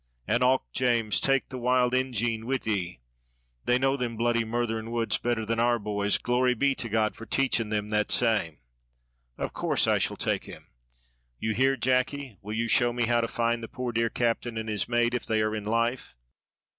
[0.27, 3.01] "An' och, James, take the wild Ingine wid ye;
[3.65, 7.27] they know them bloody, murthering woods better than our boys, glory be to God for
[7.27, 8.57] taching them that same."
[9.37, 10.69] "Of course I shall take him.
[11.37, 14.67] You hear, Jacky, will you show me how to find the poor dear captain and
[14.69, 16.17] his mate if they are in life?"